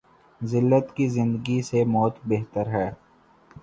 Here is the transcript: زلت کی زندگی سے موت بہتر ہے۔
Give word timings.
زلت 0.41 0.95
کی 0.95 1.07
زندگی 1.09 1.61
سے 1.61 1.83
موت 1.85 2.15
بہتر 2.25 2.67
ہے۔ 2.67 2.89